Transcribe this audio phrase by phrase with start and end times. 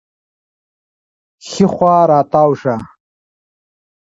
[1.47, 2.75] ښي خوا راتاو شه